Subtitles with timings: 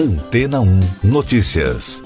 [0.00, 2.02] Antena 1 Notícias.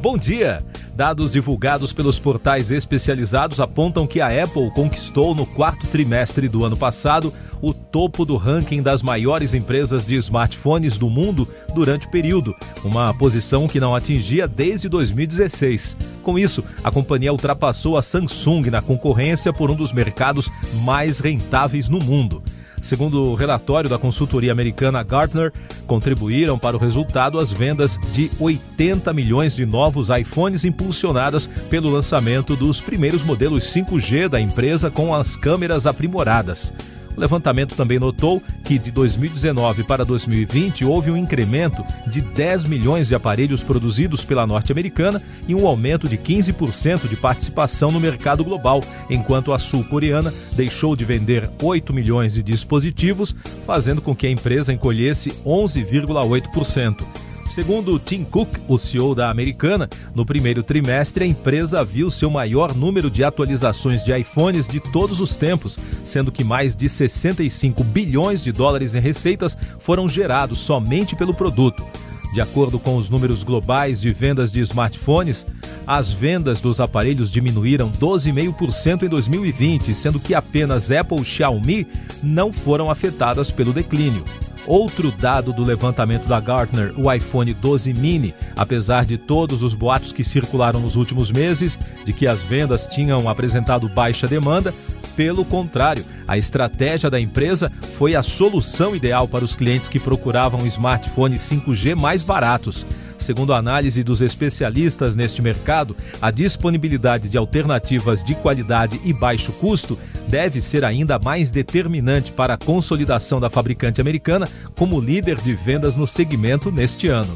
[0.00, 0.64] Bom dia!
[0.94, 6.76] Dados divulgados pelos portais especializados apontam que a Apple conquistou no quarto trimestre do ano
[6.76, 12.54] passado o topo do ranking das maiores empresas de smartphones do mundo durante o período,
[12.84, 15.96] uma posição que não atingia desde 2016.
[16.22, 20.48] Com isso, a companhia ultrapassou a Samsung na concorrência por um dos mercados
[20.84, 22.40] mais rentáveis no mundo.
[22.84, 25.50] Segundo o relatório da consultoria americana Gartner,
[25.86, 32.54] contribuíram para o resultado as vendas de 80 milhões de novos iPhones impulsionadas pelo lançamento
[32.54, 36.74] dos primeiros modelos 5G da empresa com as câmeras aprimoradas.
[37.16, 43.08] O levantamento também notou que de 2019 para 2020 houve um incremento de 10 milhões
[43.08, 48.80] de aparelhos produzidos pela norte-americana e um aumento de 15% de participação no mercado global,
[49.08, 53.34] enquanto a sul-coreana deixou de vender 8 milhões de dispositivos,
[53.66, 57.23] fazendo com que a empresa encolhesse 11,8%.
[57.46, 62.74] Segundo Tim Cook, o CEO da Americana, no primeiro trimestre a empresa viu seu maior
[62.74, 68.42] número de atualizações de iPhones de todos os tempos, sendo que mais de 65 bilhões
[68.42, 71.84] de dólares em receitas foram gerados somente pelo produto.
[72.32, 75.46] De acordo com os números globais de vendas de smartphones,
[75.86, 81.86] as vendas dos aparelhos diminuíram 12,5% em 2020, sendo que apenas Apple e Xiaomi
[82.22, 84.24] não foram afetadas pelo declínio.
[84.66, 90.12] Outro dado do levantamento da Gartner, o iPhone 12 mini, apesar de todos os boatos
[90.12, 94.72] que circularam nos últimos meses de que as vendas tinham apresentado baixa demanda,
[95.16, 100.66] pelo contrário, a estratégia da empresa foi a solução ideal para os clientes que procuravam
[100.66, 102.84] smartphones 5G mais baratos.
[103.24, 109.50] Segundo a análise dos especialistas neste mercado, a disponibilidade de alternativas de qualidade e baixo
[109.52, 115.54] custo deve ser ainda mais determinante para a consolidação da fabricante americana como líder de
[115.54, 117.34] vendas no segmento neste ano.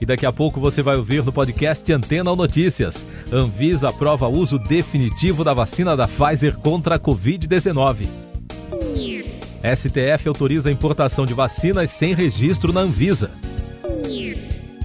[0.00, 3.06] E daqui a pouco você vai ouvir no podcast Antena ou Notícias.
[3.32, 8.08] Anvisa aprova uso definitivo da vacina da Pfizer contra a Covid-19.
[9.76, 13.43] STF autoriza a importação de vacinas sem registro na Anvisa.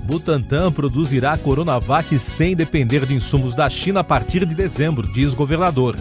[0.09, 5.95] Butantan produzirá Coronavac sem depender de insumos da China a partir de dezembro, diz governador.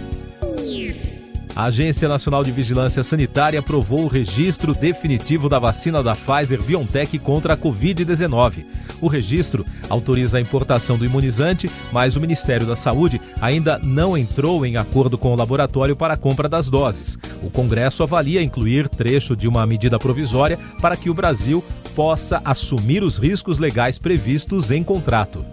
[1.58, 7.18] A Agência Nacional de Vigilância Sanitária aprovou o registro definitivo da vacina da Pfizer BioNTech
[7.18, 8.64] contra a Covid-19.
[9.00, 14.64] O registro autoriza a importação do imunizante, mas o Ministério da Saúde ainda não entrou
[14.64, 17.18] em acordo com o laboratório para a compra das doses.
[17.42, 21.64] O Congresso avalia incluir trecho de uma medida provisória para que o Brasil
[21.96, 25.44] possa assumir os riscos legais previstos em contrato.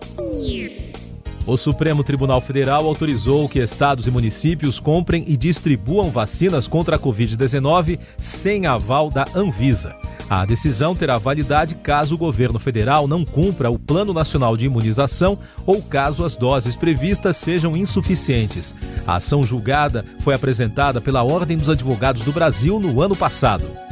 [1.47, 6.99] O Supremo Tribunal Federal autorizou que estados e municípios comprem e distribuam vacinas contra a
[6.99, 9.95] Covid-19 sem aval da Anvisa.
[10.27, 15.37] A decisão terá validade caso o governo federal não cumpra o Plano Nacional de Imunização
[15.67, 18.73] ou caso as doses previstas sejam insuficientes.
[19.05, 23.84] A ação julgada foi apresentada pela Ordem dos Advogados do Brasil no ano passado.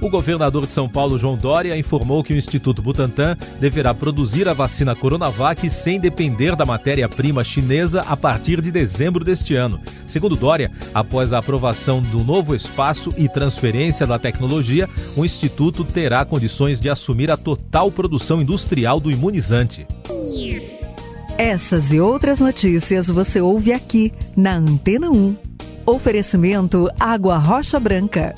[0.00, 4.52] O governador de São Paulo, João Dória, informou que o Instituto Butantan deverá produzir a
[4.52, 9.80] vacina Coronavac sem depender da matéria-prima chinesa a partir de dezembro deste ano.
[10.06, 16.24] Segundo Dória, após a aprovação do novo espaço e transferência da tecnologia, o Instituto terá
[16.24, 19.84] condições de assumir a total produção industrial do imunizante.
[21.36, 25.36] Essas e outras notícias você ouve aqui na Antena 1.
[25.86, 28.34] Oferecimento Água Rocha Branca.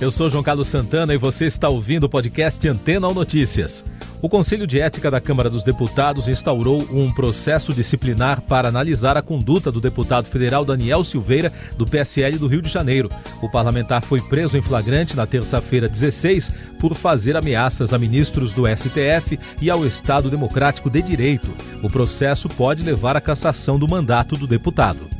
[0.00, 3.84] Eu sou João Carlos Santana e você está ouvindo o podcast Antena ou Notícias.
[4.22, 9.22] O Conselho de Ética da Câmara dos Deputados instaurou um processo disciplinar para analisar a
[9.22, 13.08] conduta do deputado federal Daniel Silveira, do PSL do Rio de Janeiro.
[13.42, 18.68] O parlamentar foi preso em flagrante na terça-feira 16 por fazer ameaças a ministros do
[18.68, 21.52] STF e ao Estado Democrático de Direito.
[21.82, 25.17] O processo pode levar à cassação do mandato do deputado.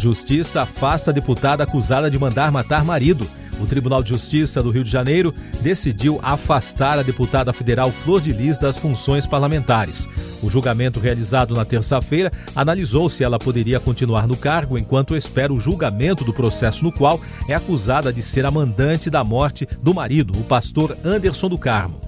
[0.00, 3.28] Justiça afasta a deputada acusada de mandar matar marido.
[3.60, 8.32] O Tribunal de Justiça do Rio de Janeiro decidiu afastar a deputada federal Flor de
[8.32, 10.08] Lis das funções parlamentares.
[10.42, 15.60] O julgamento realizado na terça-feira analisou se ela poderia continuar no cargo enquanto espera o
[15.60, 20.32] julgamento do processo no qual é acusada de ser a mandante da morte do marido,
[20.38, 22.00] o pastor Anderson do Carmo.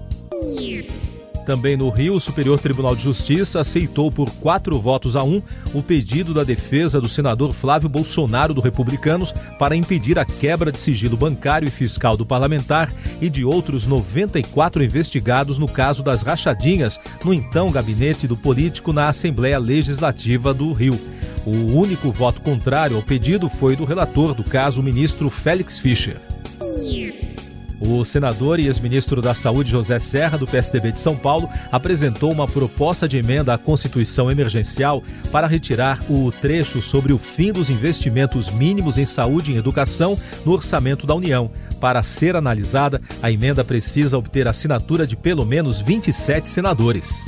[1.45, 5.41] Também no Rio, o Superior Tribunal de Justiça aceitou por quatro votos a um
[5.73, 10.77] o pedido da defesa do senador Flávio Bolsonaro do Republicanos para impedir a quebra de
[10.77, 12.91] sigilo bancário e fiscal do parlamentar
[13.21, 19.09] e de outros 94 investigados no caso das rachadinhas no então gabinete do político na
[19.09, 20.99] Assembleia Legislativa do Rio.
[21.45, 26.32] O único voto contrário ao pedido foi do relator do caso, o ministro Félix Fischer.
[27.85, 32.47] O senador e ex-ministro da Saúde José Serra, do PSDB de São Paulo, apresentou uma
[32.47, 35.03] proposta de emenda à Constituição emergencial
[35.33, 40.53] para retirar o trecho sobre o fim dos investimentos mínimos em saúde e educação no
[40.53, 41.51] orçamento da União.
[41.81, 47.25] Para ser analisada, a emenda precisa obter assinatura de pelo menos 27 senadores.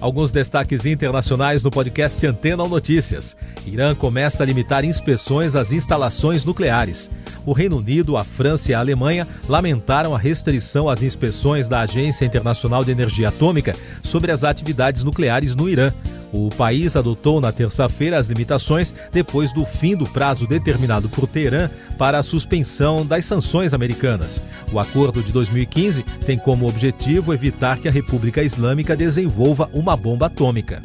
[0.00, 3.36] Alguns destaques internacionais no podcast Antena ou Notícias.
[3.64, 7.08] Irã começa a limitar inspeções às instalações nucleares
[7.46, 12.26] o Reino Unido, a França e a Alemanha lamentaram a restrição às inspeções da Agência
[12.26, 13.72] Internacional de Energia Atômica
[14.02, 15.92] sobre as atividades nucleares no Irã.
[16.32, 21.70] O país adotou na terça-feira as limitações depois do fim do prazo determinado por Teherã
[21.96, 24.42] para a suspensão das sanções americanas.
[24.72, 30.26] O acordo de 2015 tem como objetivo evitar que a República Islâmica desenvolva uma bomba
[30.26, 30.82] atômica.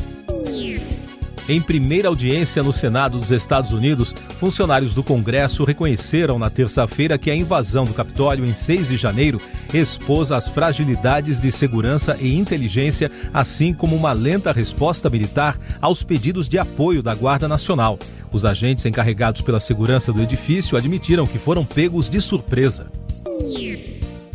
[1.51, 7.29] Em primeira audiência no Senado dos Estados Unidos, funcionários do Congresso reconheceram na terça-feira que
[7.29, 9.41] a invasão do Capitólio em 6 de janeiro
[9.73, 16.47] expôs as fragilidades de segurança e inteligência, assim como uma lenta resposta militar aos pedidos
[16.47, 17.99] de apoio da Guarda Nacional.
[18.31, 22.89] Os agentes encarregados pela segurança do edifício admitiram que foram pegos de surpresa.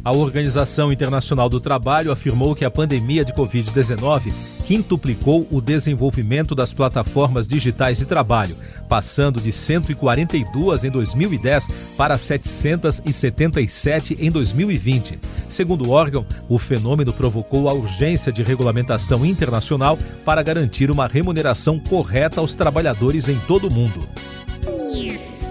[0.05, 6.73] A Organização Internacional do Trabalho afirmou que a pandemia de Covid-19 quintuplicou o desenvolvimento das
[6.73, 8.57] plataformas digitais de trabalho,
[8.89, 15.19] passando de 142 em 2010 para 777 em 2020.
[15.49, 21.79] Segundo o órgão, o fenômeno provocou a urgência de regulamentação internacional para garantir uma remuneração
[21.79, 24.07] correta aos trabalhadores em todo o mundo.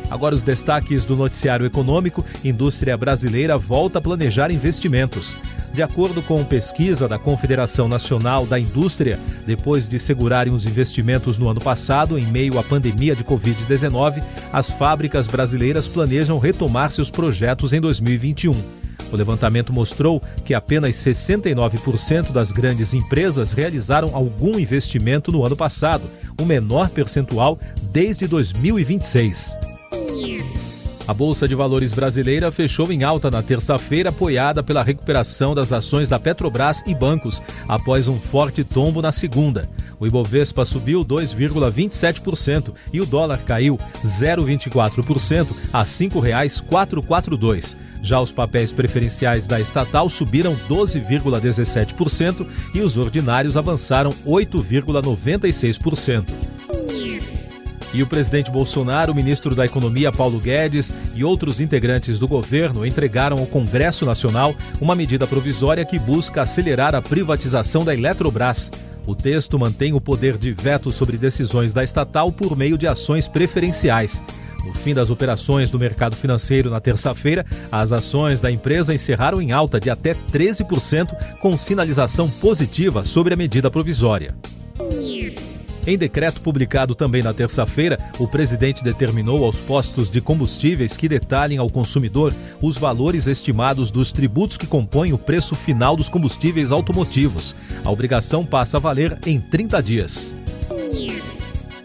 [0.10, 5.36] Agora os destaques do noticiário econômico: indústria brasileira volta a planejar investimentos.
[5.76, 11.50] De acordo com pesquisa da Confederação Nacional da Indústria, depois de segurarem os investimentos no
[11.50, 14.24] ano passado, em meio à pandemia de Covid-19,
[14.54, 18.54] as fábricas brasileiras planejam retomar seus projetos em 2021.
[19.12, 26.10] O levantamento mostrou que apenas 69% das grandes empresas realizaram algum investimento no ano passado,
[26.40, 27.60] o menor percentual
[27.92, 29.75] desde 2026.
[31.08, 36.10] A Bolsa de Valores brasileira fechou em alta na terça-feira, apoiada pela recuperação das ações
[36.10, 39.70] da Petrobras e bancos, após um forte tombo na segunda.
[40.00, 47.78] O Ibovespa subiu 2,27% e o dólar caiu 0,24% a R$ 5,442.
[48.02, 56.55] Já os papéis preferenciais da estatal subiram 12,17% e os ordinários avançaram 8,96%.
[57.96, 62.86] E o presidente Bolsonaro, o ministro da Economia Paulo Guedes e outros integrantes do governo
[62.86, 68.70] entregaram ao Congresso Nacional uma medida provisória que busca acelerar a privatização da Eletrobras.
[69.08, 73.30] O texto mantém o poder de veto sobre decisões da estatal por meio de ações
[73.30, 74.22] preferenciais.
[74.66, 79.54] No fim das operações do mercado financeiro na terça-feira, as ações da empresa encerraram em
[79.54, 84.36] alta de até 13%, com sinalização positiva sobre a medida provisória.
[85.88, 91.60] Em decreto publicado também na terça-feira, o presidente determinou aos postos de combustíveis que detalhem
[91.60, 97.56] ao consumidor os valores estimados dos tributos que compõem o preço final dos combustíveis automotivos.
[97.84, 100.34] A obrigação passa a valer em 30 dias.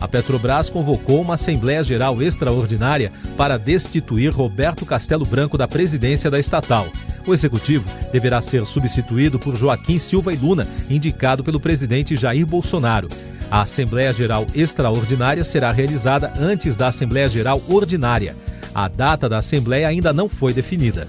[0.01, 6.39] A Petrobras convocou uma Assembleia Geral Extraordinária para destituir Roberto Castelo Branco da presidência da
[6.39, 6.87] estatal.
[7.27, 13.11] O executivo deverá ser substituído por Joaquim Silva e Luna, indicado pelo presidente Jair Bolsonaro.
[13.51, 18.37] A Assembleia Geral Extraordinária será realizada antes da Assembleia Geral Ordinária.
[18.73, 21.09] A data da Assembleia ainda não foi definida.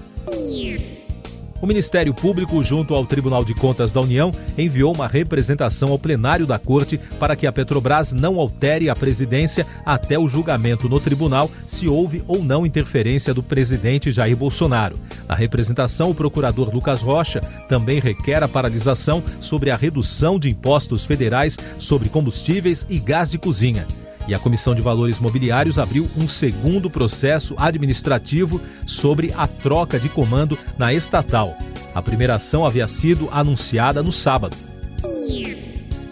[1.62, 6.44] O Ministério Público, junto ao Tribunal de Contas da União, enviou uma representação ao plenário
[6.44, 11.48] da Corte para que a Petrobras não altere a presidência até o julgamento no tribunal
[11.64, 14.98] se houve ou não interferência do presidente Jair Bolsonaro.
[15.28, 21.04] Na representação, o procurador Lucas Rocha também requer a paralisação sobre a redução de impostos
[21.04, 23.86] federais sobre combustíveis e gás de cozinha.
[24.28, 30.08] E a Comissão de Valores Mobiliários abriu um segundo processo administrativo sobre a troca de
[30.08, 31.56] comando na estatal.
[31.94, 34.56] A primeira ação havia sido anunciada no sábado.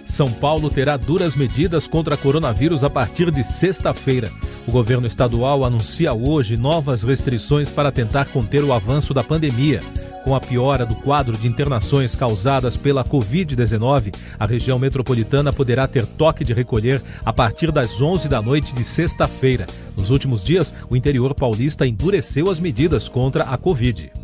[0.07, 4.31] São Paulo terá duras medidas contra coronavírus a partir de sexta-feira.
[4.67, 9.81] O governo estadual anuncia hoje novas restrições para tentar conter o avanço da pandemia.
[10.25, 16.07] Com a piora do quadro de internações causadas pela Covid-19, a região metropolitana poderá ter
[16.07, 19.67] toque de recolher a partir das 11 da noite de sexta-feira.
[19.97, 24.20] Nos últimos dias, o interior paulista endureceu as medidas contra a Covid.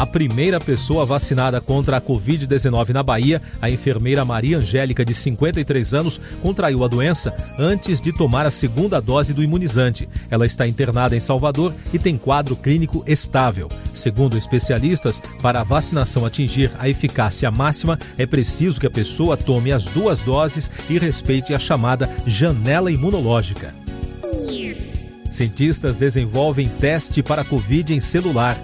[0.00, 5.92] A primeira pessoa vacinada contra a Covid-19 na Bahia, a enfermeira Maria Angélica, de 53
[5.92, 10.08] anos, contraiu a doença antes de tomar a segunda dose do imunizante.
[10.30, 13.68] Ela está internada em Salvador e tem quadro clínico estável.
[13.92, 19.70] Segundo especialistas, para a vacinação atingir a eficácia máxima, é preciso que a pessoa tome
[19.70, 23.74] as duas doses e respeite a chamada janela imunológica.
[25.30, 28.56] Cientistas desenvolvem teste para Covid em celular.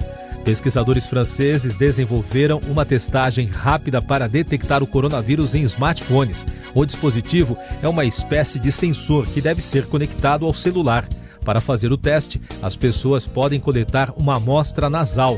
[0.47, 6.47] Pesquisadores franceses desenvolveram uma testagem rápida para detectar o coronavírus em smartphones.
[6.73, 11.09] O dispositivo é uma espécie de sensor que deve ser conectado ao celular.
[11.45, 15.37] Para fazer o teste, as pessoas podem coletar uma amostra nasal.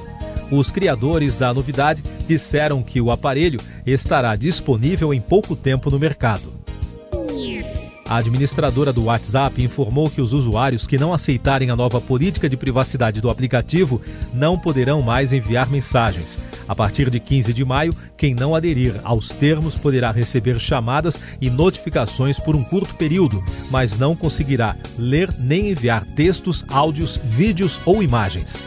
[0.50, 6.57] Os criadores da novidade disseram que o aparelho estará disponível em pouco tempo no mercado.
[8.08, 12.56] A administradora do WhatsApp informou que os usuários que não aceitarem a nova política de
[12.56, 14.00] privacidade do aplicativo
[14.32, 16.38] não poderão mais enviar mensagens.
[16.66, 21.50] A partir de 15 de maio, quem não aderir aos termos poderá receber chamadas e
[21.50, 28.02] notificações por um curto período, mas não conseguirá ler nem enviar textos, áudios, vídeos ou
[28.02, 28.64] imagens.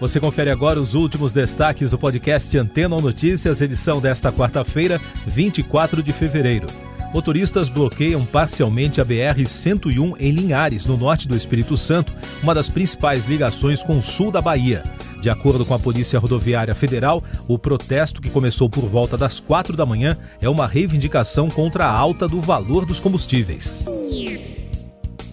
[0.00, 6.04] Você confere agora os últimos destaques do podcast Antena ou Notícias, edição desta quarta-feira, 24
[6.04, 6.68] de fevereiro.
[7.12, 12.12] Motoristas bloqueiam parcialmente a BR-101 em Linhares, no norte do Espírito Santo,
[12.42, 14.82] uma das principais ligações com o sul da Bahia.
[15.20, 19.76] De acordo com a Polícia Rodoviária Federal, o protesto que começou por volta das quatro
[19.76, 23.84] da manhã é uma reivindicação contra a alta do valor dos combustíveis.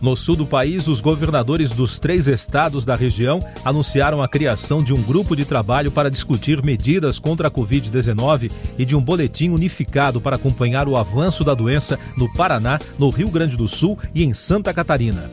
[0.02, 4.94] No sul do país, os governadores dos três estados da região anunciaram a criação de
[4.94, 10.22] um grupo de trabalho para discutir medidas contra a Covid-19 e de um boletim unificado
[10.22, 14.34] para acompanhar o avanço da doença no Paraná, no Rio Grande do Sul e em
[14.34, 15.32] Santa Catarina.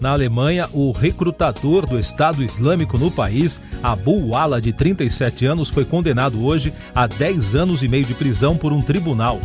[0.00, 5.84] Na Alemanha, o recrutador do Estado Islâmico no país, Abu Wala, de 37 anos, foi
[5.84, 9.40] condenado hoje a 10 anos e meio de prisão por um tribunal.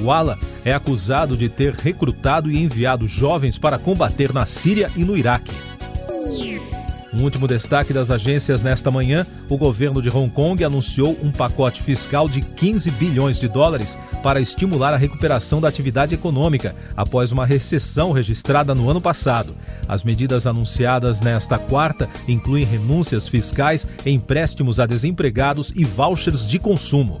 [0.00, 5.16] Wala é acusado de ter recrutado e enviado jovens para combater na Síria e no
[5.16, 5.54] Iraque.
[7.14, 11.80] Um último destaque das agências nesta manhã: o governo de Hong Kong anunciou um pacote
[11.80, 17.46] fiscal de 15 bilhões de dólares para estimular a recuperação da atividade econômica após uma
[17.46, 19.54] recessão registrada no ano passado.
[19.88, 27.20] As medidas anunciadas nesta quarta incluem renúncias fiscais, empréstimos a desempregados e vouchers de consumo.